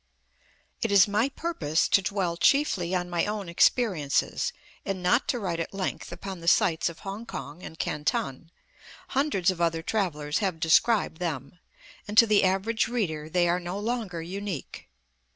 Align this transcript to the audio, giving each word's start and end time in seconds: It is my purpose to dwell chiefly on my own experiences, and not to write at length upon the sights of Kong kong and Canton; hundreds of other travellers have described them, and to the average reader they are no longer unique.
It 0.81 0.91
is 0.91 1.07
my 1.07 1.29
purpose 1.29 1.87
to 1.89 2.01
dwell 2.01 2.35
chiefly 2.35 2.95
on 2.95 3.07
my 3.07 3.27
own 3.27 3.47
experiences, 3.47 4.51
and 4.83 5.03
not 5.03 5.27
to 5.27 5.37
write 5.37 5.59
at 5.59 5.75
length 5.75 6.11
upon 6.11 6.39
the 6.39 6.47
sights 6.47 6.89
of 6.89 7.01
Kong 7.01 7.23
kong 7.27 7.61
and 7.61 7.77
Canton; 7.77 8.49
hundreds 9.09 9.51
of 9.51 9.61
other 9.61 9.83
travellers 9.83 10.39
have 10.39 10.59
described 10.59 11.19
them, 11.19 11.59
and 12.07 12.17
to 12.17 12.25
the 12.25 12.43
average 12.43 12.87
reader 12.87 13.29
they 13.29 13.47
are 13.47 13.59
no 13.59 13.77
longer 13.77 14.23
unique. 14.23 14.89